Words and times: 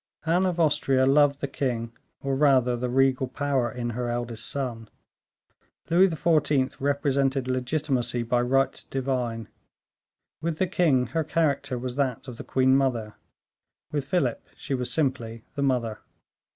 Anne 0.25 0.47
of 0.47 0.59
Austria 0.59 1.05
loved 1.05 1.41
the 1.41 1.47
king, 1.47 1.95
or 2.23 2.33
rather 2.33 2.75
the 2.75 2.89
regal 2.89 3.27
power 3.27 3.71
in 3.71 3.91
her 3.91 4.09
eldest 4.09 4.47
son; 4.49 4.89
Louis 5.91 6.07
XIV. 6.07 6.81
represented 6.81 7.47
legitimacy 7.47 8.23
by 8.23 8.41
right 8.41 8.83
divine. 8.89 9.47
With 10.41 10.57
the 10.57 10.65
king, 10.65 11.05
her 11.13 11.23
character 11.23 11.77
was 11.77 11.97
that 11.97 12.27
of 12.27 12.37
the 12.37 12.43
queen 12.43 12.75
mother, 12.75 13.13
with 13.91 14.05
Philip 14.05 14.43
she 14.57 14.73
was 14.73 14.91
simply 14.91 15.43
the 15.53 15.61
mother. 15.61 15.99